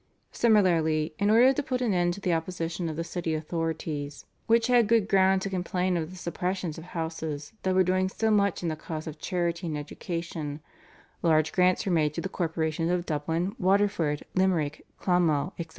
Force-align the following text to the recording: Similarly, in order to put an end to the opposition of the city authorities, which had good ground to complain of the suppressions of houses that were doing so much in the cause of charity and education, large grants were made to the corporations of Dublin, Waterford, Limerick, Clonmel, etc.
Similarly, 0.31 1.13
in 1.19 1.29
order 1.29 1.53
to 1.53 1.61
put 1.61 1.79
an 1.79 1.93
end 1.93 2.15
to 2.15 2.21
the 2.21 2.33
opposition 2.33 2.89
of 2.89 2.95
the 2.95 3.03
city 3.03 3.35
authorities, 3.35 4.25
which 4.47 4.65
had 4.65 4.87
good 4.87 5.07
ground 5.07 5.43
to 5.43 5.49
complain 5.51 5.95
of 5.95 6.09
the 6.09 6.15
suppressions 6.15 6.79
of 6.79 6.83
houses 6.85 7.53
that 7.61 7.75
were 7.75 7.83
doing 7.83 8.09
so 8.09 8.31
much 8.31 8.63
in 8.63 8.69
the 8.69 8.75
cause 8.75 9.05
of 9.05 9.19
charity 9.19 9.67
and 9.67 9.77
education, 9.77 10.59
large 11.21 11.51
grants 11.51 11.85
were 11.85 11.91
made 11.91 12.15
to 12.15 12.21
the 12.21 12.29
corporations 12.29 12.89
of 12.89 13.05
Dublin, 13.05 13.55
Waterford, 13.59 14.23
Limerick, 14.33 14.87
Clonmel, 14.97 15.53
etc. 15.59 15.69